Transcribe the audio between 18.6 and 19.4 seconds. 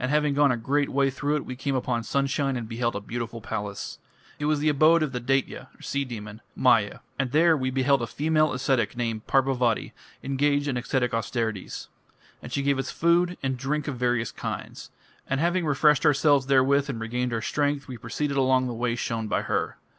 the way shown